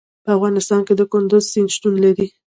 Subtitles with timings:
[0.23, 2.27] په افغانستان کې د کندز سیند شتون لري.